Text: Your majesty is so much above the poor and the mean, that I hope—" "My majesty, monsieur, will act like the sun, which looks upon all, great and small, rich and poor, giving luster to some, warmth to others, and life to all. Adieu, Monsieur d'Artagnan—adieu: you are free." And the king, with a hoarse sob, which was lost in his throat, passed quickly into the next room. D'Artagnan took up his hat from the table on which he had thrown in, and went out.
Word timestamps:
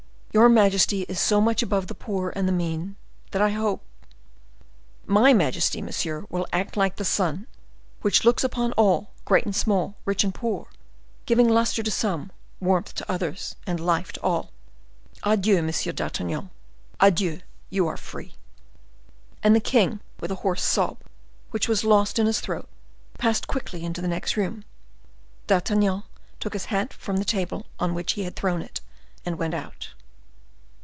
Your 0.33 0.47
majesty 0.47 1.01
is 1.09 1.19
so 1.19 1.41
much 1.41 1.61
above 1.61 1.87
the 1.87 1.93
poor 1.93 2.31
and 2.37 2.47
the 2.47 2.53
mean, 2.53 2.95
that 3.31 3.41
I 3.41 3.49
hope—" 3.49 3.81
"My 5.05 5.33
majesty, 5.33 5.81
monsieur, 5.81 6.23
will 6.29 6.47
act 6.53 6.77
like 6.77 6.95
the 6.95 7.03
sun, 7.03 7.47
which 7.99 8.23
looks 8.23 8.41
upon 8.41 8.71
all, 8.77 9.11
great 9.25 9.43
and 9.43 9.53
small, 9.53 9.97
rich 10.05 10.23
and 10.23 10.33
poor, 10.33 10.69
giving 11.25 11.49
luster 11.49 11.83
to 11.83 11.91
some, 11.91 12.31
warmth 12.61 12.95
to 12.95 13.11
others, 13.11 13.57
and 13.67 13.77
life 13.85 14.13
to 14.13 14.21
all. 14.21 14.51
Adieu, 15.23 15.61
Monsieur 15.61 15.91
d'Artagnan—adieu: 15.91 17.41
you 17.69 17.87
are 17.89 17.97
free." 17.97 18.35
And 19.43 19.53
the 19.53 19.59
king, 19.59 19.99
with 20.21 20.31
a 20.31 20.35
hoarse 20.45 20.63
sob, 20.63 21.01
which 21.49 21.67
was 21.67 21.83
lost 21.83 22.17
in 22.17 22.25
his 22.25 22.39
throat, 22.39 22.69
passed 23.17 23.47
quickly 23.47 23.83
into 23.83 23.99
the 24.01 24.07
next 24.07 24.37
room. 24.37 24.63
D'Artagnan 25.47 26.03
took 26.39 26.51
up 26.53 26.55
his 26.55 26.65
hat 26.71 26.93
from 26.93 27.17
the 27.17 27.25
table 27.25 27.65
on 27.81 27.93
which 27.93 28.13
he 28.13 28.23
had 28.23 28.37
thrown 28.37 28.61
in, 28.61 28.69
and 29.25 29.37
went 29.37 29.53
out. 29.55 29.89